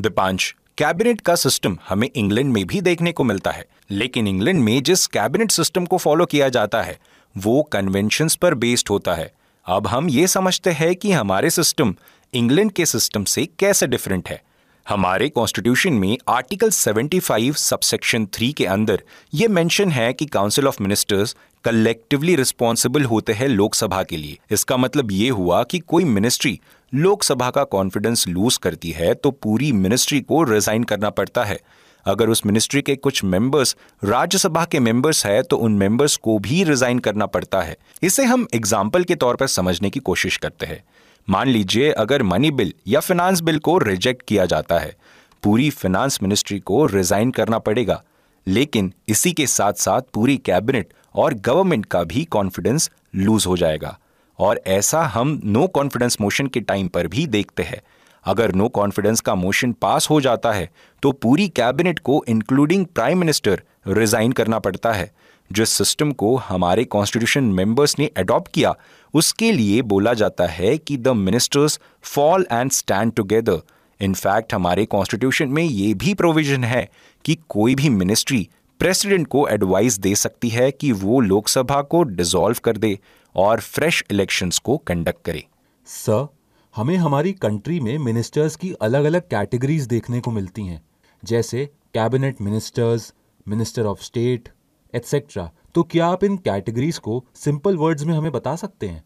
दीपांश 0.00 0.56
कैबिनेट 0.78 1.20
का 1.20 1.34
सिस्टम 1.34 1.78
हमें 1.88 2.10
इंग्लैंड 2.16 2.52
में 2.52 2.66
भी 2.66 2.80
देखने 2.80 3.12
को 3.12 3.24
मिलता 3.24 3.50
है। 3.50 3.66
लेकिन 3.90 4.28
इंग्लैंड 4.28 4.60
में 4.60 4.82
जिस 4.82 5.06
कैबिनेट 5.06 5.50
सिस्टम 5.50 5.86
को 5.86 5.98
फॉलो 5.98 6.26
किया 6.26 6.48
जाता 6.48 6.82
है, 6.82 6.98
वो 7.36 7.62
कन्वेंशन 7.62 8.28
पर 8.42 8.54
बेस्ड 8.54 8.88
होता 8.90 9.14
है। 9.14 9.32
अब 9.66 9.86
हम 9.86 10.10
ये 10.10 10.26
समझते 10.26 10.70
हैं 10.70 10.96
कि 10.96 11.12
हमारे 11.12 11.50
सिस्टम 11.50 11.94
इंग्लैंड 12.34 12.72
के 12.72 12.86
सिस्टम 12.86 13.24
से 13.24 13.46
कैसे 13.46 13.86
डिफरेंट 13.86 14.28
है। 14.28 14.42
हमारे 14.88 15.28
कॉन्स्टिट्यूशन 15.28 15.92
में 15.92 16.18
आर्टिकल 16.28 16.70
75 16.70 17.56
सबसेक्शन 17.56 18.26
3 18.26 18.52
के 18.52 18.66
अंदर 18.66 19.02
यह 19.34 19.48
मेंशन 19.48 19.90
है 19.90 20.12
कि 20.12 20.26
council 20.26 20.68
of 20.68 20.82
ministers 20.82 21.36
collectively 21.66 22.34
responsible 22.36 23.04
होते 23.04 23.32
हैं 23.32 23.46
लोकसभा 23.48 24.02
के 24.02 24.16
लिए। 24.16 24.36
इसका 24.50 24.76
मतलब 24.76 25.10
ये 25.12 25.28
हुआ 25.30 25.62
कि 25.62 25.78
कोई 25.78 26.04
मिनिस्ट्री 26.06 26.58
लोकसभा 26.92 27.50
का 27.50 27.64
कॉन्फिडेंस 27.66 28.26
लूज 28.28 28.56
करती 28.56 28.90
है 28.90 29.12
तो 29.14 29.30
पूरी 29.32 29.70
मिनिस्ट्री 29.74 30.20
को 30.20 30.42
रिजाइन 30.44 30.84
करना 30.84 31.10
पड़ता 31.10 31.44
है। 31.44 31.58
अगर 32.06 32.28
उस 32.28 32.44
मिनिस्ट्री 32.46 32.82
के 32.82 32.96
कुछ 32.96 33.22
मेंबर्स 33.24 33.76
राज्यसभा 34.04 34.64
के 34.64 34.80
मेंबर्स 34.80 35.26
है 35.26 35.42
तो 35.42 35.56
उन 35.58 35.72
मेंबर्स 35.74 36.16
को 36.16 36.38
भी 36.38 36.62
रिजाइन 36.64 36.98
करना 36.98 37.26
पड़ता 37.26 37.62
है। 37.62 37.76
इसे 38.02 38.24
हम 38.24 38.46
एग्ज़ाम्पल 38.54 39.04
के 39.04 39.14
तौर 39.16 39.36
पर 39.36 39.46
समझने 39.48 39.90
की 39.90 40.00
कोशिश 40.00 40.36
करते 40.36 40.66
हैं। 40.66 40.82
मान 41.28 41.48
लीजिए, 41.48 41.90
अगर 41.90 42.22
मनी 42.22 42.50
बिल 42.50 42.72
या 42.86 43.00
फिनांस 43.00 43.40
बिल 43.40 43.58
को 43.58 43.78
रिजेक्ट 43.78 44.22
किया 44.28 44.44
जाता 44.46 44.78
है, 44.78 44.96
पूरी 45.42 45.70
फिनांस 45.72 46.18
मिनिस्ट्री 46.22 46.58
को 46.60 46.84
रिजाइन 46.86 47.30
करना 47.30 47.58
पड़ेगा। 47.60 48.02
लेकिन 48.46 48.92
इसी 49.08 49.32
के 49.32 49.46
साथ 49.46 49.72
साथ 49.74 50.02
पूरी 50.14 50.36
कैबिनेट 50.38 50.92
और 51.16 51.34
गवर्नमेंट 51.36 51.86
का 51.86 52.02
भी 52.04 52.24
कॉन्फिडेंस 52.24 52.90
लूज 53.14 53.46
हो 53.46 53.56
जाएगा। 53.56 53.98
और 54.38 54.60
ऐसा 54.66 55.02
हम 55.04 55.40
नो 55.44 55.66
कॉन्फिडेंस 55.66 56.16
मोशन 56.20 56.46
के 56.46 56.60
टाइम 56.60 56.88
पर 56.88 57.06
भी 57.06 57.26
देखते 57.26 57.62
हैं। 57.62 57.80
अगर 58.26 58.54
नो 58.54 58.68
कॉन्फिडेंस 58.68 59.20
का 59.20 59.34
मोशन 59.34 59.72
पास 59.72 60.08
हो 60.10 60.20
जाता 60.20 60.52
है 60.52 60.68
तो 61.02 61.12
पूरी 61.12 61.48
कैबिनेट 61.48 61.98
को 61.98 62.24
इंक्लूडिंग 62.28 62.86
प्राइम 62.86 63.18
मिनिस्टर 63.18 63.62
रिजाइन 63.88 64.32
करना 64.32 64.58
पड़ता 64.58 64.92
है। 64.92 65.10
जिस 65.50 65.70
सिस्टम 65.70 66.12
को 66.12 66.34
हमारे 66.38 66.84
कॉन्स्टिट्यूशन 66.84 67.44
मेंबर्स 67.44 67.98
ने 67.98 68.10
अडॉप्ट 68.16 68.50
किया, 68.52 68.74
उसके 69.14 69.50
लिए 69.52 69.82
बोला 69.82 70.14
जाता 70.14 70.46
है 70.46 70.76
कि 70.78 70.96
the 70.96 71.08
ministers 71.08 71.78
fall 72.04 72.46
and 72.52 72.70
stand 72.70 73.12
together 73.12 73.60
in fact 74.00 74.54
हमारे 74.54 74.84
कॉन्स्टिट्यूशन 74.86 75.48
में 75.48 75.62
ये 75.62 75.92
भी 75.94 76.14
प्रोविज़न 76.14 76.64
है 76.64 76.88
कि 77.24 77.38
कोई 77.48 77.74
भी 77.74 77.88
मिनिस्ट्री 77.90 78.48
प्रेसिडेंट 78.80 79.26
को 79.26 79.48
एडवाइस 79.48 79.98
दे 79.98 80.14
सकती 80.14 80.48
है 80.48 80.70
कि 80.70 80.92
वो 80.92 81.20
लोकसभा 81.20 81.80
को 81.82 82.02
डिसॉल्व 82.02 82.58
कर 82.64 82.76
दे 82.76 82.98
और 83.34 83.60
फ्रेश 83.60 84.02
इलेक्शंस 84.10 84.58
को 84.58 84.76
कंडक्ट 84.76 85.24
करे। 85.24 85.44
सर 85.86 86.26
हमें 86.74 86.96
हमारी 86.96 87.32
कंट्री 87.32 87.80
में 87.80 87.96
मिनिस्टर्स 87.98 88.56
की 88.56 88.72
अलग 88.72 89.04
अलग 89.04 89.22
कैटेगरीज 89.22 89.86
देखने 89.86 90.20
को 90.20 90.30
मिलती 90.30 90.66
हैं 90.66 90.80
जैसे 91.22 91.64
cabinet 91.94 92.40
ministers 92.40 93.12
minister 93.48 93.82
of 93.82 94.02
state 94.02 94.48
etcetera 94.94 95.50
तो 95.74 95.82
क्या 95.82 96.06
आप 96.06 96.24
इन 96.24 96.36
कैटेगरीज 96.36 96.98
को 96.98 97.24
सिंपल 97.34 97.76
वर्ड्स 97.76 98.04
में 98.04 98.14
हमें 98.14 98.30
बता 98.32 98.54
सकते 98.56 98.88
हैं? 98.88 99.02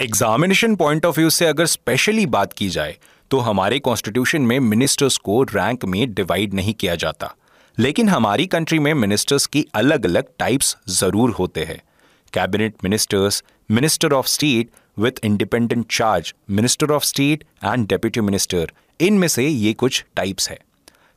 एग्जामिनेशन 0.00 0.76
पॉइंट 0.76 1.06
ऑफ़ 1.06 1.18
व्यू 1.18 1.30
से 1.30 1.46
अगर 1.46 1.66
स्पेशली 1.66 2.26
बात 2.26 2.52
की 2.52 2.68
जाए 2.68 2.96
तो 3.30 3.38
हमारे 3.38 3.78
कॉन्स्टिट्यूशन 3.78 4.42
में 4.42 4.58
मिनिस्टर्स 4.60 5.16
को 5.16 5.42
रैंक 5.42 5.84
में 5.84 6.14
डिवाइड 6.14 6.54
नहीं 6.54 6.74
किया 6.74 6.94
जाता। 6.94 7.34
लेकिन 7.78 8.08
हमारी 8.08 8.46
कंट्री 8.46 8.78
में 8.78 8.92
मिनिस्टर्स 8.94 9.46
की 9.46 9.64
अलग 9.74 10.06
अलग 10.06 10.24
टाइप्स 10.38 10.76
ज़रूर 10.88 11.30
होते 11.30 11.64
हैं। 11.64 11.80
Cabinet 12.32 12.74
ministers 12.84 13.42
minister 13.70 14.12
of 14.12 14.26
state 14.26 14.70
with 14.98 15.24
independent 15.24 15.86
charge 15.90 16.34
minister 16.50 16.90
of 16.90 17.04
state 17.04 17.44
and 17.64 17.86
deputy 17.88 18.20
minister 18.20 18.72
इनमें 19.00 19.28
से 19.28 19.46
ये 19.46 19.72
कुछ 19.72 20.04
टाइप्स 20.16 20.50
है। 20.50 20.58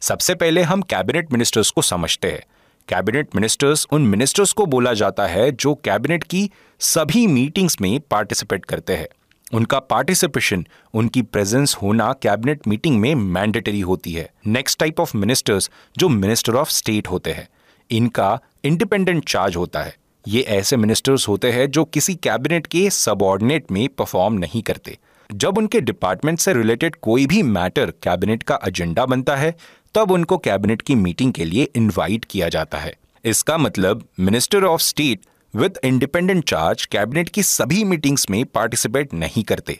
सबसे 0.01 0.35
पहले 0.35 0.62
हम 0.62 0.81
कैबिनेट 0.81 1.31
मिनिस्टर्स 1.31 1.69
को 1.71 1.81
समझते 1.81 2.31
हैं। 2.31 2.43
कैबिनेट 2.88 3.35
मिनिस्टर्स 3.35 3.88
उन 3.91 4.05
मिनिस्टर्स 4.07 4.51
को 4.53 4.65
बोला 4.65 4.93
जाता 4.93 5.27
है 5.27 5.51
जो 5.51 5.74
कैबिनेट 5.75 6.24
की 6.24 6.50
सभी 6.79 7.25
मीटिंग्स 7.27 7.79
में 7.81 8.00
पार्टिसिपेट 8.00 8.65
करते 8.65 8.95
हैं। 8.95 9.07
उनका 9.53 9.79
पार्टिसिपेशन 9.79 10.65
उनकी 10.93 11.21
प्रेजेंस 11.21 11.75
होना 11.75 12.13
कैबिनेट 12.13 12.67
मीटिंग 12.67 12.99
में 12.99 13.15
मैंडेटरी 13.15 13.79
होती 13.79 14.11
है। 14.11 14.29
नेक्स्ट 14.47 14.79
टाइप 14.79 14.99
ऑफ़ 14.99 15.17
मिनिस्टर्स 15.17 15.69
जो 15.97 16.09
मिनिस्टर 16.09 16.53
ऑफ़ 16.53 16.69
स्टेट 16.69 17.07
होते 17.07 17.31
हैं, 17.31 17.47
इनका 17.91 18.39
इंडिपेंडेंट 18.63 19.29
चार्ज 19.29 19.55
होता 19.55 19.83
है। 19.83 19.95
ये 20.27 20.41
ऐसे 20.41 20.77
मिनिस्टर्स 20.77 21.27
होते 21.27 21.51
हैं 21.51 21.71
जो 21.71 21.83
किसी 21.85 22.15
कैबिनेट 22.15 22.67
के 22.67 22.89
सबॉर्डिनेट 22.89 23.71
में 23.71 23.89
परफॉर्म 23.89 24.33
नहीं 24.33 24.61
करते। 24.61 24.97
जब 25.31 25.57
उनके 25.57 25.81
डिपार्टमेंट 25.81 26.39
से 26.39 26.53
रिलेटेड 26.53 26.95
कोई 26.95 27.25
भी 27.25 27.43
मैटर 27.43 27.91
कैबिनेट 28.03 28.43
का 28.43 28.59
एजेंडा 28.67 29.05
बनता 29.05 29.35
है, 29.35 29.55
तब 29.95 30.11
उनको 30.11 30.37
कैबिनेट 30.37 30.81
की 30.81 30.95
मीटिंग 30.95 31.33
के 31.33 31.45
लिए 31.45 31.63
इनवाइट 31.75 32.25
किया 32.25 32.49
जाता 32.49 32.77
है। 32.77 32.97
इसका 33.25 33.57
मतलब 33.57 34.07
minister 34.19 34.63
of 34.63 34.81
state 34.81 35.19
with 35.55 35.77
independent 35.83 36.43
charge 36.50 36.85
cabinet 36.85 37.29
की 37.29 37.43
सभी 37.43 37.83
मीटिंग्स 37.83 38.29
में 38.29 38.45
पार्टिसिपेट 38.45 39.13
नहीं 39.13 39.43
करते। 39.43 39.79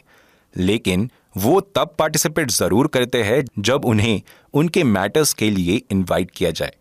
लेकिन 0.56 1.10
वो 1.36 1.60
तब 1.60 1.94
पार्टिसिपेट 1.98 2.50
ज़रूर 2.50 2.86
करते 2.86 3.22
हैं 3.22 3.42
जब 3.58 3.84
उन्हें 3.84 4.20
उनके 4.54 4.84
मैटर्स 4.84 5.32
के 5.32 5.50
लिए 5.50 5.80
इनवाइट 5.90 6.30
किया 6.30 6.50
जाए। 6.50 6.72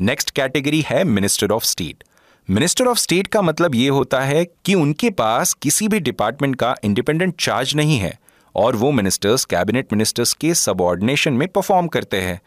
नेक्स्ट 0.00 0.30
कैटेगरी 0.30 0.80
है 0.80 1.04
minister 1.04 1.50
of 1.50 1.64
state. 1.64 2.04
Minister 2.48 2.86
of 2.86 2.98
state 2.98 3.26
का 3.26 3.42
मतलब 3.42 3.74
ये 3.74 3.88
होता 3.88 4.20
है 4.20 4.44
कि 4.44 4.74
उनके 4.74 5.10
पास 5.10 5.52
किसी 5.52 5.88
भी 5.88 6.00
डिपार्टमेंट 6.00 6.56
का 6.56 6.74
इंडिपेंडेंट 6.84 7.34
चार्ज 7.40 7.74
नहीं 7.76 7.98
है 7.98 8.18
और 8.54 8.76
वो 8.76 8.90
मिनिस्टर्स, 8.90 9.44
कैबिनेट 9.44 9.92
मिनिस्टर्स 9.92 10.32
के 10.32 10.54
सबॉर्डिनेशन 10.54 11.32
में 11.32 11.48
परफॉर्म 11.48 11.88
करते 11.88 12.20
हैं। 12.20 12.40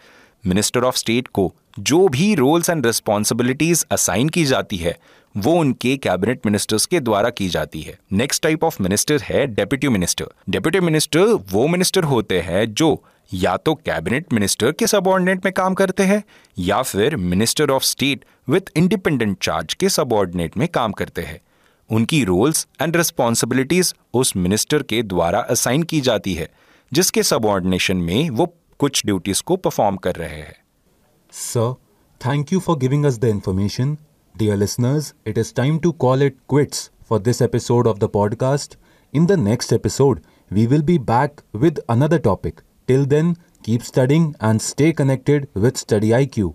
मिनिस्टर 0.45 0.83
ऑफ़ 0.83 0.97
स्टेट 0.97 1.27
को 1.27 1.53
जो 1.79 2.07
भी 2.07 2.33
रोल्स 2.35 2.69
एंड 2.69 2.85
रिस्पॉन्सिबिलिटीज 2.85 3.85
असाइन 3.91 4.29
की 4.29 4.43
जाती 4.45 4.77
है, 4.77 4.97
वो 5.35 5.53
उनके 5.53 5.95
कैबिनेट 5.97 6.45
मिनिस्टर्स 6.45 6.85
के 6.85 6.99
द्वारा 6.99 7.29
की 7.29 7.47
जाती 7.49 7.81
है। 7.81 7.97
नेक्स्ट 8.13 8.43
टाइप 8.43 8.63
ऑफ़ 8.63 8.81
मिनिस्टर 8.83 9.21
है 9.21 9.45
डेप्यूटी 9.47 9.89
मिनिस्टर। 9.89 10.27
डेप्यूटी 10.49 10.79
मिनिस्टर 10.79 11.33
वो 11.51 11.67
मिनिस्टर 11.67 12.03
होते 12.03 12.39
हैं 12.41 12.65
जो 12.73 13.03
या 13.31 13.55
तो 13.57 13.73
कैबिनेट 13.75 14.33
मिनिस्टर 14.33 14.71
के 14.71 14.87
सबऑर्डिनेट 14.87 15.45
में 15.45 15.53
काम 15.53 15.73
करते 15.73 16.03
हैं, 16.03 16.23
या 16.57 16.81
फिर 16.81 17.15
minister 17.15 17.69
of 17.69 17.83
state 17.83 18.25
with 18.47 18.71
independent 18.75 19.37
charge 19.41 19.73
के 19.73 19.89
सबऑर्डिनेट 19.89 20.57
में 20.57 20.67
काम 20.67 20.91
करते 20.91 21.21
हैं। 21.21 21.39
उनकी 21.89 22.23
रोल्स 22.23 22.67
एंड 22.81 22.95
रिस्पॉन्सिबिलिटीज 22.97 23.93
उस 24.13 24.35
मिनिस्टर 24.35 24.83
के 24.83 25.01
द्वारा 25.03 25.39
असाइन 25.39 25.83
की 25.83 26.01
जाती 26.01 26.33
है, 26.33 26.49
जिसके 26.91 27.23
सबऑर्डिनेशन 27.23 27.97
में 27.97 28.29
वो 28.29 28.45
कुछ 28.79 29.01
ड्यूटीज़ 29.05 29.41
को 29.43 29.55
परफॉर्म 29.55 29.95
कर 29.97 30.15
रहे 30.15 30.35
हैं। 30.35 30.55
Sir 31.31 31.73
thank 32.21 32.53
you 32.53 32.59
for 32.59 32.77
giving 32.77 33.05
us 33.05 33.17
the 33.17 33.25
information 33.25 33.97
dear 34.35 34.57
listeners 34.57 35.13
it 35.27 35.37
is 35.37 35.53
time 35.53 35.77
to 35.79 35.91
call 35.91 36.23
it 36.23 36.37
quits 36.49 36.89
for 37.09 37.19
this 37.19 37.41
episode 37.41 37.87
of 37.87 37.97
the 37.97 38.09
podcast 38.13 38.77
in 39.13 39.25
the 39.25 39.31
next 39.31 39.73
episode 39.73 40.21
we 40.51 40.67
will 40.67 40.83
be 40.83 40.97
back 40.99 41.41
with 41.55 41.79
another 41.89 42.19
topic 42.19 42.61
till 42.87 43.05
then 43.05 43.33
keep 43.65 43.81
studying 43.81 44.33
and 44.43 44.59
stay 44.61 44.91
connected 44.91 45.47
with 45.57 45.75
study 45.75 46.11
I 46.11 46.25
Q 46.25 46.53